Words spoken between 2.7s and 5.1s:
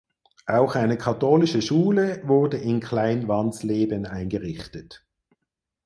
Klein Wanzleben eingerichtet.